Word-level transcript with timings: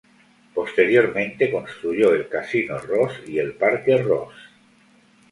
Posteriormente 0.55 1.51
construyó 1.51 2.11
el 2.15 2.27
Casino 2.27 2.79
Ross 2.79 3.21
y 3.27 3.37
el 3.37 3.53
Parque 3.53 3.97
Ross. 3.97 4.33